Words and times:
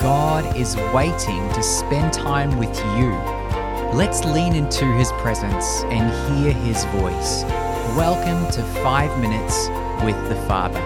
God 0.00 0.56
is 0.56 0.76
waiting 0.94 1.48
to 1.54 1.62
spend 1.62 2.12
time 2.12 2.58
with 2.58 2.76
you. 2.98 3.12
Let's 3.96 4.24
lean 4.26 4.54
into 4.54 4.84
His 4.92 5.10
presence 5.12 5.84
and 5.84 6.36
hear 6.36 6.52
His 6.52 6.84
voice. 6.86 7.44
Welcome 7.96 8.46
to 8.52 8.62
Five 8.82 9.18
Minutes 9.20 9.68
with 10.04 10.16
the 10.28 10.36
Father. 10.46 10.80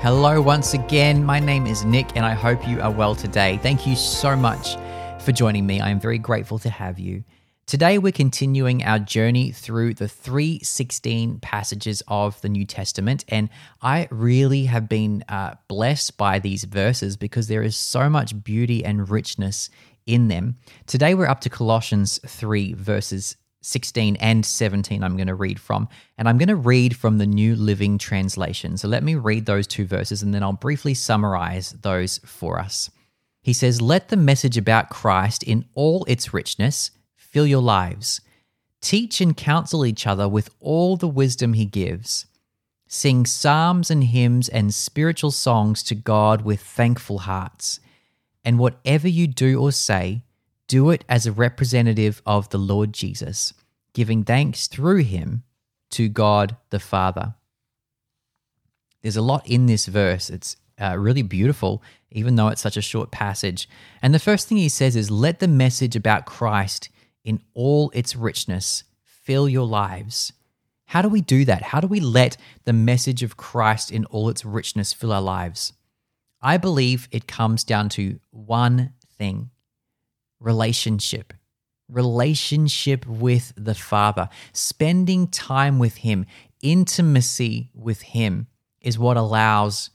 Hello, 0.00 0.40
once 0.40 0.74
again. 0.74 1.24
My 1.24 1.40
name 1.40 1.66
is 1.66 1.84
Nick, 1.84 2.16
and 2.16 2.24
I 2.24 2.34
hope 2.34 2.66
you 2.68 2.80
are 2.80 2.90
well 2.90 3.16
today. 3.16 3.58
Thank 3.62 3.84
you 3.84 3.96
so 3.96 4.36
much 4.36 4.76
for 5.20 5.32
joining 5.32 5.66
me. 5.66 5.80
I 5.80 5.90
am 5.90 5.98
very 5.98 6.18
grateful 6.18 6.60
to 6.60 6.70
have 6.70 7.00
you. 7.00 7.24
Today, 7.66 7.96
we're 7.96 8.12
continuing 8.12 8.84
our 8.84 8.98
journey 8.98 9.50
through 9.50 9.94
the 9.94 10.08
316 10.08 11.38
passages 11.38 12.02
of 12.08 12.38
the 12.42 12.48
New 12.48 12.66
Testament, 12.66 13.24
and 13.28 13.48
I 13.80 14.08
really 14.10 14.66
have 14.66 14.88
been 14.88 15.24
uh, 15.28 15.54
blessed 15.68 16.18
by 16.18 16.38
these 16.38 16.64
verses 16.64 17.16
because 17.16 17.46
there 17.46 17.62
is 17.62 17.76
so 17.76 18.10
much 18.10 18.42
beauty 18.42 18.84
and 18.84 19.08
richness 19.08 19.70
in 20.06 20.28
them. 20.28 20.56
Today, 20.86 21.14
we're 21.14 21.28
up 21.28 21.40
to 21.42 21.48
Colossians 21.48 22.20
3, 22.26 22.74
verses 22.74 23.36
16 23.62 24.16
and 24.16 24.44
17, 24.44 25.02
I'm 25.02 25.16
going 25.16 25.28
to 25.28 25.34
read 25.34 25.60
from, 25.60 25.88
and 26.18 26.28
I'm 26.28 26.38
going 26.38 26.48
to 26.48 26.56
read 26.56 26.96
from 26.96 27.18
the 27.18 27.26
New 27.26 27.54
Living 27.54 27.96
Translation. 27.96 28.76
So 28.76 28.88
let 28.88 29.04
me 29.04 29.14
read 29.14 29.46
those 29.46 29.68
two 29.68 29.86
verses, 29.86 30.22
and 30.22 30.34
then 30.34 30.42
I'll 30.42 30.52
briefly 30.52 30.94
summarize 30.94 31.70
those 31.70 32.18
for 32.24 32.58
us. 32.58 32.90
He 33.40 33.52
says, 33.52 33.80
Let 33.80 34.08
the 34.08 34.16
message 34.16 34.58
about 34.58 34.90
Christ 34.90 35.42
in 35.44 35.64
all 35.74 36.04
its 36.04 36.34
richness 36.34 36.90
fill 37.32 37.46
your 37.46 37.62
lives. 37.62 38.20
Teach 38.80 39.20
and 39.20 39.36
counsel 39.36 39.86
each 39.86 40.06
other 40.06 40.28
with 40.28 40.50
all 40.60 40.96
the 40.96 41.08
wisdom 41.08 41.54
he 41.54 41.64
gives. 41.64 42.26
Sing 42.86 43.24
psalms 43.24 43.90
and 43.90 44.04
hymns 44.04 44.48
and 44.48 44.74
spiritual 44.74 45.30
songs 45.30 45.82
to 45.84 45.94
God 45.94 46.42
with 46.42 46.60
thankful 46.60 47.20
hearts. 47.20 47.80
And 48.44 48.58
whatever 48.58 49.08
you 49.08 49.26
do 49.26 49.60
or 49.60 49.72
say, 49.72 50.24
do 50.68 50.90
it 50.90 51.04
as 51.08 51.26
a 51.26 51.32
representative 51.32 52.20
of 52.26 52.50
the 52.50 52.58
Lord 52.58 52.92
Jesus, 52.92 53.54
giving 53.94 54.24
thanks 54.24 54.66
through 54.66 55.04
him 55.04 55.42
to 55.90 56.08
God 56.08 56.56
the 56.70 56.80
Father. 56.80 57.34
There's 59.02 59.16
a 59.16 59.22
lot 59.22 59.46
in 59.48 59.66
this 59.66 59.86
verse. 59.86 60.28
It's 60.28 60.56
uh, 60.80 60.96
really 60.98 61.22
beautiful, 61.22 61.82
even 62.10 62.36
though 62.36 62.48
it's 62.48 62.62
such 62.62 62.76
a 62.76 62.82
short 62.82 63.10
passage. 63.10 63.68
And 64.00 64.12
the 64.14 64.18
first 64.18 64.48
thing 64.48 64.58
he 64.58 64.68
says 64.68 64.96
is, 64.96 65.10
Let 65.10 65.40
the 65.40 65.48
message 65.48 65.96
about 65.96 66.26
Christ 66.26 66.88
in 67.24 67.40
all 67.54 67.90
its 67.94 68.16
richness 68.16 68.84
fill 69.04 69.48
your 69.48 69.66
lives. 69.66 70.32
How 70.86 71.02
do 71.02 71.08
we 71.08 71.20
do 71.20 71.44
that? 71.44 71.62
How 71.62 71.80
do 71.80 71.86
we 71.86 72.00
let 72.00 72.36
the 72.64 72.72
message 72.72 73.22
of 73.22 73.36
Christ 73.36 73.90
in 73.90 74.04
all 74.06 74.28
its 74.28 74.44
richness 74.44 74.92
fill 74.92 75.12
our 75.12 75.22
lives? 75.22 75.72
I 76.42 76.56
believe 76.56 77.08
it 77.10 77.28
comes 77.28 77.64
down 77.64 77.88
to 77.90 78.18
one 78.30 78.92
thing 79.16 79.50
relationship. 80.40 81.32
Relationship 81.88 83.06
with 83.06 83.52
the 83.56 83.74
Father, 83.74 84.28
spending 84.52 85.28
time 85.28 85.78
with 85.78 85.98
Him, 85.98 86.26
intimacy 86.60 87.70
with 87.74 88.02
Him 88.02 88.48
is 88.80 88.98
what 88.98 89.16
allows 89.16 89.90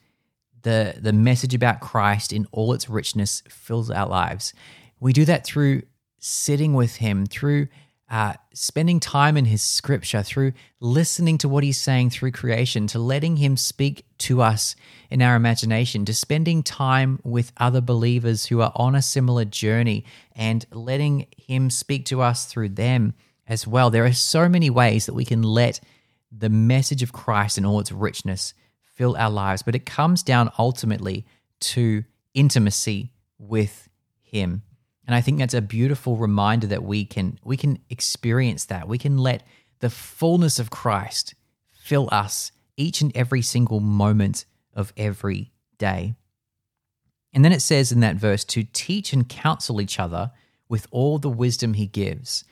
the, 0.62 0.96
the 1.00 1.14
message 1.14 1.54
about 1.54 1.82
Christ 1.82 2.32
in 2.32 2.48
all 2.52 2.74
its 2.74 2.90
richness 2.90 3.44
fills 3.50 3.90
our 3.90 4.08
lives. 4.08 4.54
We 5.00 5.14
do 5.14 5.26
that 5.26 5.46
through 5.46 5.84
sitting 6.20 6.74
with 6.74 6.98
Him, 6.98 7.26
through 7.26 7.68
uh, 8.10 8.34
spending 8.54 9.00
time 9.00 9.36
in 9.36 9.46
His 9.46 9.62
scripture, 9.62 10.24
through 10.24 10.54
listening 10.80 11.38
to 11.40 11.50
what 11.50 11.64
He's 11.64 11.80
saying 11.80 12.12
through 12.12 12.32
creation, 12.32 12.88
to 12.88 13.00
letting 13.00 13.38
Him 13.38 13.58
speak 13.58 14.06
to 14.20 14.42
us 14.42 14.76
in 15.10 15.22
our 15.22 15.36
imagination, 15.36 16.06
to 16.06 16.14
spending 16.14 16.64
time 16.64 17.20
with 17.24 17.52
other 17.58 17.82
believers 17.82 18.46
who 18.46 18.62
are 18.62 18.72
on 18.76 18.96
a 18.96 19.02
similar 19.02 19.46
journey 19.46 20.06
and 20.36 20.66
letting 20.72 21.28
Him 21.38 21.70
speak 21.70 22.06
to 22.06 22.22
us 22.22 22.46
through 22.46 22.70
them 22.70 23.14
as 23.48 23.68
well. 23.68 23.90
There 23.90 24.06
are 24.06 24.14
so 24.14 24.48
many 24.48 24.70
ways 24.70 25.06
that 25.06 25.14
we 25.14 25.26
can 25.26 25.44
let 25.44 25.80
the 26.32 26.50
message 26.50 27.04
of 27.04 27.14
Christ 27.14 27.58
in 27.58 27.66
all 27.66 27.80
its 27.80 27.92
richness 27.92 28.54
fill 28.96 29.16
our 29.16 29.30
lives, 29.30 29.62
but 29.62 29.76
it 29.76 29.86
comes 29.86 30.24
down 30.24 30.52
ultimately 30.58 31.26
to 31.60 32.04
intimacy 32.34 33.12
with 33.38 33.90
Him. 34.22 34.64
And 35.08 35.16
I 35.16 35.22
think 35.22 35.40
that's 35.40 35.54
a 35.54 35.62
beautiful 35.62 36.18
reminder 36.18 36.68
that 36.68 36.84
we 36.84 37.06
can 37.06 37.40
we 37.44 37.58
can 37.58 37.80
experience 37.90 38.66
that. 38.66 38.88
We 38.88 38.98
can 38.98 39.18
let 39.18 39.44
the 39.80 39.90
fullness 39.90 40.60
of 40.60 40.70
Christ 40.70 41.34
fill 41.72 42.10
us 42.12 42.52
each 42.76 43.02
and 43.02 43.16
every 43.16 43.42
single 43.42 43.80
moment 43.80 44.46
of 44.74 44.92
every 44.98 45.52
day. 45.78 46.16
And 47.34 47.46
then 47.46 47.54
it 47.54 47.62
says 47.62 47.92
in 47.92 48.02
that 48.02 48.18
verse 48.18 48.44
to 48.46 48.66
teach 48.74 49.14
and 49.14 49.28
counsel 49.28 49.80
each 49.80 50.00
other 50.00 50.32
with 50.68 50.88
all 50.92 51.18
the 51.18 51.30
wisdom 51.30 51.74
he 51.74 51.88
gives. 51.88 52.44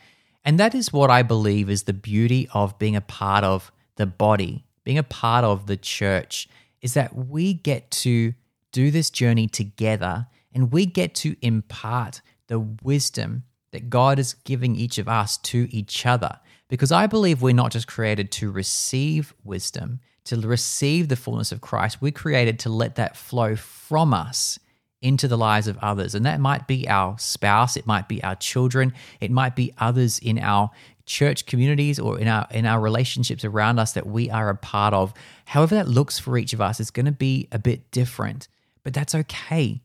And 0.44 0.60
that 0.60 0.76
is 0.76 0.94
what 0.94 1.10
I 1.10 1.24
believe 1.24 1.70
is 1.70 1.84
the 1.84 1.94
beauty 1.94 2.48
of 2.54 2.80
being 2.80 2.96
a 2.96 3.02
part 3.02 3.44
of 3.44 3.72
the 3.98 4.06
body, 4.06 4.64
being 4.84 4.98
a 4.98 5.04
part 5.04 5.44
of 5.44 5.66
the 5.68 5.78
church, 5.78 6.48
is 6.82 6.94
that 6.94 7.16
we 7.16 7.54
get 7.54 7.90
to 7.90 8.34
do 8.72 8.92
this 8.92 9.10
journey 9.10 9.48
together 9.48 10.28
and 10.54 10.72
we 10.72 10.86
get 10.86 11.16
to 11.16 11.36
impart 11.42 12.22
the 12.48 12.60
wisdom 12.60 13.44
that 13.72 13.90
God 13.90 14.20
is 14.20 14.36
giving 14.46 14.76
each 14.76 14.98
of 14.98 15.08
us 15.08 15.38
to 15.38 15.68
each 15.70 16.06
other. 16.06 16.40
Because 16.70 16.92
I 16.92 17.08
believe 17.08 17.42
we're 17.42 17.54
not 17.54 17.72
just 17.72 17.88
created 17.88 18.32
to 18.34 18.50
receive 18.50 19.34
wisdom, 19.44 20.00
to 20.26 20.38
receive 20.38 21.10
the 21.10 21.16
fullness 21.16 21.52
of 21.52 21.62
Christ, 21.62 22.02
we're 22.02 22.12
created 22.12 22.58
to 22.60 22.70
let 22.70 22.96
that 22.96 23.16
flow 23.18 23.56
from 23.56 24.14
us 24.14 24.58
into 25.02 25.28
the 25.28 25.38
lives 25.38 25.68
of 25.68 25.78
others. 25.80 26.16
And 26.16 26.26
that 26.26 26.40
might 26.40 26.68
be 26.68 26.88
our 26.88 27.20
spouse, 27.20 27.78
it 27.78 27.86
might 27.86 28.08
be 28.08 28.24
our 28.24 28.36
children, 28.36 28.94
it 29.20 29.30
might 29.30 29.56
be 29.56 29.74
others 29.78 30.18
in 30.20 30.40
our 30.40 30.72
church 31.06 31.46
communities 31.46 32.00
or 32.00 32.18
in 32.18 32.28
our 32.28 32.48
in 32.50 32.66
our 32.66 32.80
relationships 32.80 33.46
around 33.46 33.78
us 33.78 33.94
that 33.94 34.08
we 34.08 34.32
are 34.32 34.50
a 34.50 34.56
part 34.56 34.94
of. 34.94 35.14
However 35.46 35.76
that 35.76 35.88
looks 35.88 36.18
for 36.18 36.38
each 36.38 36.54
of 36.54 36.62
us 36.62 36.80
is 36.80 36.90
going 36.90 37.06
to 37.06 37.12
be 37.12 37.48
a 37.52 37.60
bit 37.60 37.92
different, 37.92 38.48
but 38.84 38.94
that's 38.94 39.14
okay 39.14 39.82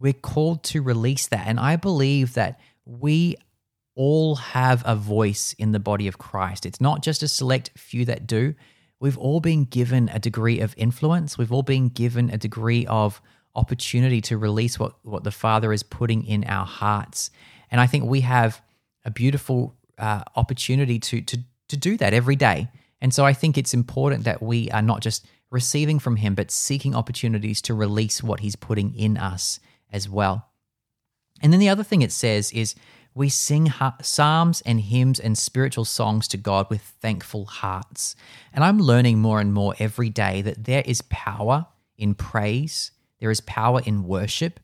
we're 0.00 0.12
called 0.14 0.64
to 0.64 0.82
release 0.82 1.28
that. 1.28 1.46
And 1.46 1.60
I 1.60 1.76
believe 1.76 2.34
that 2.34 2.58
we 2.84 3.36
all 3.94 4.36
have 4.36 4.82
a 4.86 4.96
voice 4.96 5.54
in 5.58 5.72
the 5.72 5.78
body 5.78 6.08
of 6.08 6.18
Christ. 6.18 6.64
It's 6.64 6.80
not 6.80 7.02
just 7.02 7.22
a 7.22 7.28
select 7.28 7.70
few 7.76 8.04
that 8.06 8.26
do. 8.26 8.54
We've 8.98 9.18
all 9.18 9.40
been 9.40 9.64
given 9.64 10.08
a 10.08 10.18
degree 10.18 10.60
of 10.60 10.74
influence. 10.76 11.36
We've 11.36 11.52
all 11.52 11.62
been 11.62 11.88
given 11.88 12.30
a 12.30 12.38
degree 12.38 12.86
of 12.86 13.20
opportunity 13.54 14.20
to 14.22 14.38
release 14.38 14.78
what, 14.78 14.94
what 15.02 15.24
the 15.24 15.30
Father 15.30 15.72
is 15.72 15.82
putting 15.82 16.24
in 16.24 16.44
our 16.44 16.66
hearts. 16.66 17.30
And 17.70 17.80
I 17.80 17.86
think 17.86 18.04
we 18.04 18.22
have 18.22 18.62
a 19.04 19.10
beautiful 19.10 19.76
uh, 19.98 20.22
opportunity 20.36 20.98
to, 20.98 21.20
to, 21.22 21.38
to 21.68 21.76
do 21.76 21.96
that 21.98 22.14
every 22.14 22.36
day. 22.36 22.68
And 23.00 23.12
so 23.12 23.24
I 23.24 23.32
think 23.32 23.58
it's 23.58 23.74
important 23.74 24.24
that 24.24 24.42
we 24.42 24.70
are 24.70 24.82
not 24.82 25.00
just 25.00 25.26
receiving 25.50 25.98
from 25.98 26.16
Him, 26.16 26.34
but 26.34 26.50
seeking 26.50 26.94
opportunities 26.94 27.60
to 27.62 27.74
release 27.74 28.22
what 28.22 28.40
He's 28.40 28.56
putting 28.56 28.94
in 28.94 29.16
us 29.16 29.60
as 29.92 30.08
well. 30.08 30.48
And 31.42 31.52
then 31.52 31.60
the 31.60 31.68
other 31.68 31.84
thing 31.84 32.02
it 32.02 32.12
says 32.12 32.52
is 32.52 32.74
we 33.14 33.28
sing 33.28 33.72
psalms 34.02 34.62
and 34.64 34.80
hymns 34.80 35.18
and 35.18 35.36
spiritual 35.36 35.84
songs 35.84 36.28
to 36.28 36.36
God 36.36 36.68
with 36.70 36.80
thankful 36.80 37.46
hearts. 37.46 38.14
And 38.52 38.62
I'm 38.62 38.78
learning 38.78 39.18
more 39.18 39.40
and 39.40 39.52
more 39.52 39.74
every 39.78 40.10
day 40.10 40.42
that 40.42 40.64
there 40.64 40.82
is 40.86 41.02
power 41.02 41.66
in 41.96 42.14
praise, 42.14 42.92
there 43.18 43.30
is 43.30 43.40
power 43.40 43.82
in 43.84 44.04
worship, 44.04 44.60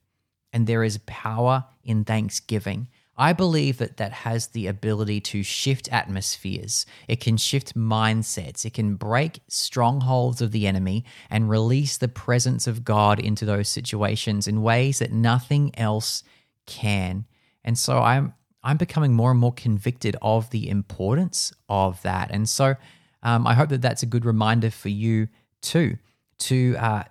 and 0.52 0.66
there 0.66 0.84
is 0.84 0.98
power 1.06 1.64
in 1.82 2.04
thanksgiving. 2.04 2.88
I 3.18 3.32
believe 3.32 3.78
that 3.78 3.96
that 3.96 4.12
has 4.12 4.48
the 4.48 4.66
ability 4.66 5.20
to 5.22 5.42
shift 5.42 5.90
atmospheres. 5.90 6.84
It 7.08 7.20
can 7.20 7.38
shift 7.38 7.74
mindsets. 7.74 8.66
It 8.66 8.74
can 8.74 8.96
break 8.96 9.40
strongholds 9.48 10.42
of 10.42 10.52
the 10.52 10.66
enemy 10.66 11.04
and 11.30 11.48
release 11.48 11.96
the 11.96 12.08
presence 12.08 12.66
of 12.66 12.84
God 12.84 13.18
into 13.18 13.46
those 13.46 13.68
situations 13.68 14.46
in 14.46 14.60
ways 14.62 14.98
that 14.98 15.12
nothing 15.12 15.72
else 15.78 16.24
can. 16.66 17.24
And 17.64 17.78
so 17.78 17.98
I'm 17.98 18.34
I'm 18.62 18.76
becoming 18.76 19.12
more 19.12 19.30
and 19.30 19.38
more 19.38 19.52
convicted 19.52 20.16
of 20.20 20.50
the 20.50 20.68
importance 20.68 21.52
of 21.68 22.02
that. 22.02 22.32
And 22.32 22.48
so 22.48 22.74
um, 23.22 23.46
I 23.46 23.54
hope 23.54 23.68
that 23.68 23.80
that's 23.80 24.02
a 24.02 24.06
good 24.06 24.24
reminder 24.24 24.70
for 24.70 24.88
you 24.88 25.28
too 25.62 25.98
to 26.38 26.76
uh, 26.78 27.04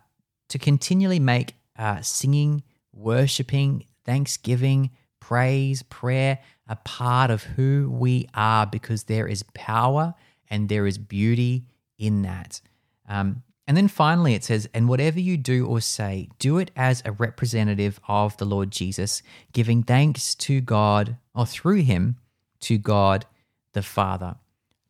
to 0.49 0.59
continually 0.59 1.19
make 1.19 1.55
uh, 1.79 2.01
singing, 2.01 2.61
worshiping, 2.93 3.85
thanksgiving 4.05 4.91
praise, 5.27 5.81
prayer, 5.83 6.37
a 6.67 6.75
part 6.75 7.31
of 7.31 7.41
who 7.43 7.89
we 7.91 8.27
are 8.35 8.67
because 8.67 9.03
there 9.03 9.27
is 9.27 9.43
power 9.53 10.13
and 10.51 10.69
there 10.69 10.85
is 10.85 10.99
beauty 10.99 11.65
in 11.97 12.21
that. 12.21 12.61
Um, 13.09 13.41
and 13.67 13.75
then 13.75 13.87
finally, 13.87 14.35
it 14.35 14.43
says, 14.43 14.69
And 14.73 14.87
whatever 14.87 15.19
you 15.19 15.37
do 15.37 15.65
or 15.65 15.81
say, 15.81 16.29
do 16.37 16.59
it 16.59 16.69
as 16.75 17.01
a 17.05 17.11
representative 17.11 17.99
of 18.07 18.37
the 18.37 18.45
Lord 18.45 18.69
Jesus, 18.69 19.23
giving 19.51 19.81
thanks 19.81 20.35
to 20.35 20.61
God 20.61 21.17
or 21.33 21.47
through 21.47 21.81
him 21.81 22.17
to 22.61 22.77
God 22.77 23.25
the 23.73 23.81
Father. 23.81 24.35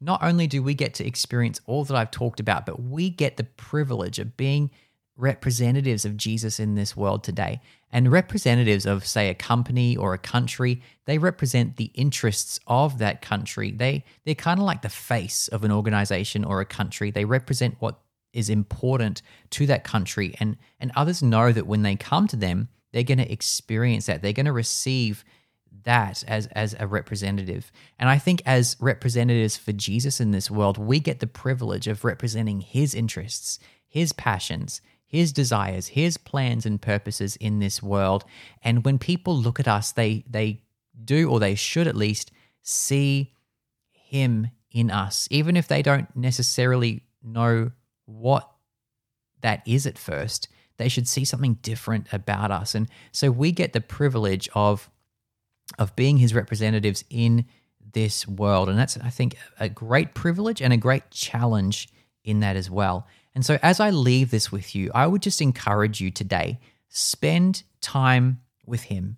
Not 0.01 0.21
only 0.21 0.47
do 0.47 0.61
we 0.61 0.73
get 0.73 0.93
to 0.95 1.07
experience 1.07 1.61
all 1.65 1.85
that 1.85 1.95
I've 1.95 2.11
talked 2.11 2.41
about, 2.41 2.65
but 2.65 2.83
we 2.83 3.09
get 3.09 3.37
the 3.37 3.45
privilege 3.45 4.19
of 4.19 4.35
being 4.35 4.69
representatives 5.17 6.05
of 6.05 6.17
Jesus 6.17 6.59
in 6.59 6.75
this 6.75 6.95
world 6.95 7.23
today. 7.23 7.61
And 7.91 8.11
representatives 8.11 8.85
of, 8.85 9.05
say, 9.05 9.29
a 9.29 9.33
company 9.33 9.95
or 9.95 10.13
a 10.13 10.17
country, 10.17 10.81
they 11.05 11.17
represent 11.17 11.77
the 11.77 11.91
interests 11.93 12.59
of 12.67 12.97
that 12.97 13.21
country. 13.21 13.71
They 13.71 14.03
they're 14.25 14.35
kind 14.35 14.59
of 14.59 14.65
like 14.65 14.81
the 14.81 14.89
face 14.89 15.47
of 15.47 15.63
an 15.63 15.71
organization 15.71 16.43
or 16.43 16.59
a 16.59 16.65
country. 16.65 17.11
They 17.11 17.25
represent 17.25 17.77
what 17.79 17.99
is 18.33 18.49
important 18.49 19.21
to 19.51 19.65
that 19.67 19.85
country. 19.85 20.35
And 20.39 20.57
and 20.79 20.91
others 20.95 21.23
know 21.23 21.51
that 21.53 21.67
when 21.67 21.83
they 21.83 21.95
come 21.95 22.27
to 22.27 22.35
them, 22.35 22.67
they're 22.91 23.03
going 23.03 23.19
to 23.19 23.31
experience 23.31 24.07
that. 24.07 24.21
They're 24.21 24.33
going 24.33 24.45
to 24.45 24.51
receive 24.51 25.23
that 25.83 26.23
as 26.27 26.47
as 26.47 26.75
a 26.77 26.87
representative. 26.87 27.71
And 27.97 28.09
I 28.09 28.17
think 28.17 28.41
as 28.45 28.75
representatives 28.81 29.55
for 29.55 29.71
Jesus 29.71 30.19
in 30.19 30.31
this 30.31 30.51
world, 30.51 30.77
we 30.77 30.99
get 30.99 31.21
the 31.21 31.27
privilege 31.27 31.87
of 31.87 32.03
representing 32.03 32.59
his 32.59 32.93
interests, 32.93 33.57
his 33.87 34.11
passions, 34.11 34.81
his 35.15 35.31
desires, 35.31 35.87
his 35.87 36.17
plans 36.17 36.65
and 36.65 36.81
purposes 36.81 37.37
in 37.37 37.59
this 37.59 37.81
world. 37.81 38.25
And 38.61 38.83
when 38.83 38.99
people 38.99 39.35
look 39.37 39.59
at 39.59 39.67
us, 39.67 39.93
they 39.93 40.25
they 40.29 40.61
do 41.03 41.29
or 41.29 41.39
they 41.39 41.55
should 41.55 41.87
at 41.87 41.95
least 41.95 42.31
see 42.63 43.33
him 43.91 44.47
in 44.71 44.91
us, 44.91 45.27
even 45.31 45.55
if 45.55 45.67
they 45.69 45.81
don't 45.81 46.13
necessarily 46.15 47.03
know 47.23 47.71
what 48.05 48.49
that 49.41 49.61
is 49.65 49.87
at 49.87 49.97
first. 49.97 50.49
They 50.77 50.89
should 50.89 51.07
see 51.07 51.23
something 51.23 51.59
different 51.61 52.11
about 52.11 52.51
us. 52.51 52.75
And 52.75 52.89
so 53.13 53.31
we 53.31 53.53
get 53.53 53.71
the 53.71 53.81
privilege 53.81 54.49
of 54.53 54.89
of 55.79 55.95
being 55.95 56.17
his 56.17 56.33
representatives 56.33 57.05
in 57.09 57.45
this 57.93 58.27
world. 58.27 58.67
And 58.67 58.77
that's, 58.77 58.97
I 58.97 59.09
think, 59.09 59.37
a 59.59 59.69
great 59.69 60.13
privilege 60.13 60.61
and 60.61 60.73
a 60.73 60.77
great 60.77 61.09
challenge 61.09 61.87
in 62.25 62.41
that 62.41 62.57
as 62.57 62.69
well. 62.69 63.07
And 63.35 63.45
so, 63.45 63.59
as 63.61 63.81
I 63.81 63.89
leave 63.89 64.31
this 64.31 64.51
with 64.51 64.73
you, 64.75 64.89
I 64.95 65.05
would 65.07 65.21
just 65.21 65.41
encourage 65.41 65.99
you 65.99 66.09
today 66.09 66.59
spend 66.87 67.63
time 67.81 68.39
with 68.65 68.83
him. 68.83 69.17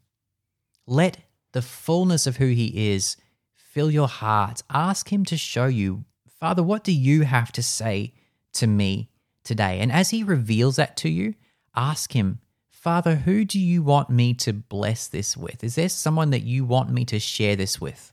Let 0.88 1.20
the 1.52 1.62
fullness 1.62 2.26
of 2.26 2.38
who 2.38 2.48
he 2.48 2.92
is 2.92 3.16
fill 3.56 3.92
your 3.92 4.08
heart. 4.08 4.64
Ask 4.72 5.14
him 5.14 5.24
to 5.26 5.38
show 5.38 5.68
you, 5.68 6.04
Father, 6.40 6.64
what 6.64 6.84
do 6.84 6.92
you 6.92 7.22
have 7.22 7.52
to 7.54 7.62
say 7.62 8.14
to 8.54 8.66
me 8.66 9.10
today? 9.44 9.80
And 9.80 9.92
as 9.92 10.10
he 10.10 10.24
reveals 10.24 10.78
that 10.78 10.98
to 10.98 11.10
you, 11.10 11.36
ask 11.76 12.14
him, 12.14 12.40
Father, 12.72 13.16
who 13.16 13.46
do 13.46 13.60
you 13.60 13.84
want 13.84 14.10
me 14.10 14.34
to 14.36 14.54
bless 14.54 15.08
this 15.08 15.38
with? 15.38 15.64
Is 15.64 15.76
there 15.76 15.90
someone 15.90 16.32
that 16.32 16.44
you 16.44 16.66
want 16.66 16.90
me 16.90 17.06
to 17.06 17.20
share 17.20 17.56
this 17.56 17.80
with? 17.80 18.12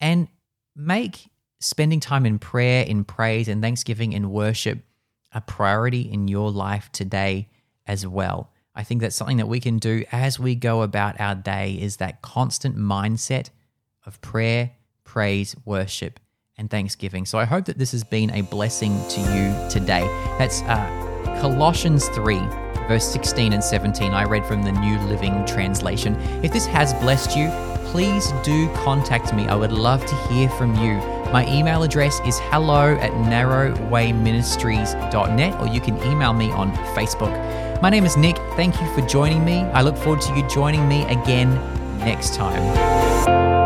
And 0.00 0.28
make 0.76 1.30
spending 1.58 1.98
time 1.98 2.26
in 2.26 2.38
prayer, 2.38 2.84
in 2.84 3.04
praise, 3.04 3.48
and 3.48 3.60
thanksgiving 3.60 4.14
and 4.14 4.30
worship 4.30 4.80
a 5.32 5.40
priority 5.40 6.02
in 6.02 6.28
your 6.28 6.50
life 6.50 6.90
today 6.92 7.48
as 7.86 8.06
well. 8.06 8.50
I 8.74 8.82
think 8.84 9.00
that's 9.00 9.16
something 9.16 9.38
that 9.38 9.48
we 9.48 9.60
can 9.60 9.78
do 9.78 10.04
as 10.12 10.38
we 10.38 10.54
go 10.54 10.82
about 10.82 11.20
our 11.20 11.34
day 11.34 11.72
is 11.80 11.96
that 11.96 12.22
constant 12.22 12.76
mindset 12.76 13.50
of 14.06 14.20
prayer, 14.20 14.72
praise, 15.04 15.56
worship, 15.64 16.20
and 16.56 16.70
thanksgiving. 16.70 17.26
So 17.26 17.38
I 17.38 17.44
hope 17.44 17.64
that 17.66 17.78
this 17.78 17.92
has 17.92 18.04
been 18.04 18.30
a 18.30 18.42
blessing 18.42 19.00
to 19.08 19.20
you 19.20 19.70
today. 19.70 20.02
That's 20.38 20.62
uh, 20.62 21.36
Colossians 21.40 22.08
3 22.08 22.38
verse 22.90 23.06
16 23.06 23.52
and 23.52 23.62
17. 23.62 24.12
I 24.12 24.24
read 24.24 24.44
from 24.44 24.64
the 24.64 24.72
New 24.72 24.98
Living 25.02 25.46
Translation. 25.46 26.16
If 26.42 26.52
this 26.52 26.66
has 26.66 26.92
blessed 26.94 27.36
you, 27.36 27.48
please 27.92 28.32
do 28.42 28.68
contact 28.74 29.32
me. 29.32 29.46
I 29.46 29.54
would 29.54 29.70
love 29.70 30.04
to 30.06 30.16
hear 30.26 30.48
from 30.50 30.74
you. 30.74 31.19
My 31.32 31.46
email 31.46 31.84
address 31.84 32.18
is 32.26 32.40
hello 32.40 32.96
at 32.96 33.12
narrowwayministries.net, 33.12 35.60
or 35.60 35.68
you 35.68 35.80
can 35.80 35.96
email 36.02 36.32
me 36.32 36.50
on 36.50 36.72
Facebook. 36.96 37.30
My 37.80 37.88
name 37.88 38.04
is 38.04 38.16
Nick. 38.16 38.36
Thank 38.56 38.80
you 38.80 38.94
for 38.94 39.02
joining 39.02 39.44
me. 39.44 39.58
I 39.58 39.82
look 39.82 39.96
forward 39.96 40.22
to 40.22 40.34
you 40.34 40.42
joining 40.48 40.88
me 40.88 41.04
again 41.04 41.54
next 42.00 42.34
time. 42.34 43.59